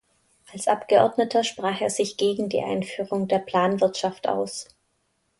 [0.51, 4.67] Als Abgeordneter sprach er sich gegen die Einführung der Planwirtschaft aus.